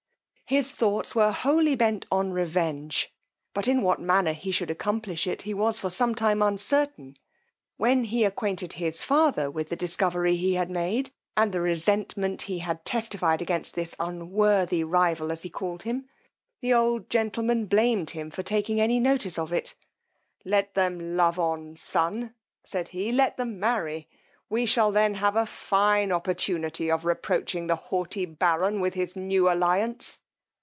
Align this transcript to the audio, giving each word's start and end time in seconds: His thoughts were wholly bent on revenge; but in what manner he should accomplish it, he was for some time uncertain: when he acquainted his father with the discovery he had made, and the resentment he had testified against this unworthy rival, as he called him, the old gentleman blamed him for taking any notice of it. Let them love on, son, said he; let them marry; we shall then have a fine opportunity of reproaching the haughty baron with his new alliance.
His 0.51 0.73
thoughts 0.73 1.15
were 1.15 1.31
wholly 1.31 1.75
bent 1.75 2.05
on 2.11 2.33
revenge; 2.33 3.13
but 3.53 3.69
in 3.69 3.83
what 3.83 4.01
manner 4.01 4.33
he 4.33 4.51
should 4.51 4.69
accomplish 4.69 5.25
it, 5.25 5.43
he 5.43 5.53
was 5.53 5.79
for 5.79 5.89
some 5.89 6.13
time 6.13 6.41
uncertain: 6.41 7.15
when 7.77 8.03
he 8.03 8.25
acquainted 8.25 8.73
his 8.73 9.01
father 9.01 9.49
with 9.49 9.69
the 9.69 9.77
discovery 9.77 10.35
he 10.35 10.55
had 10.55 10.69
made, 10.69 11.11
and 11.37 11.53
the 11.53 11.61
resentment 11.61 12.41
he 12.41 12.59
had 12.59 12.83
testified 12.83 13.41
against 13.41 13.75
this 13.75 13.95
unworthy 13.97 14.83
rival, 14.83 15.31
as 15.31 15.43
he 15.43 15.49
called 15.49 15.83
him, 15.83 16.09
the 16.59 16.73
old 16.73 17.09
gentleman 17.09 17.65
blamed 17.65 18.09
him 18.09 18.29
for 18.29 18.43
taking 18.43 18.81
any 18.81 18.99
notice 18.99 19.39
of 19.39 19.53
it. 19.53 19.73
Let 20.43 20.73
them 20.73 21.15
love 21.15 21.39
on, 21.39 21.77
son, 21.77 22.35
said 22.65 22.89
he; 22.89 23.13
let 23.13 23.37
them 23.37 23.57
marry; 23.57 24.09
we 24.49 24.65
shall 24.65 24.91
then 24.91 25.13
have 25.13 25.37
a 25.37 25.45
fine 25.45 26.11
opportunity 26.11 26.91
of 26.91 27.05
reproaching 27.05 27.67
the 27.67 27.77
haughty 27.77 28.25
baron 28.25 28.81
with 28.81 28.95
his 28.95 29.15
new 29.15 29.49
alliance. 29.49 30.19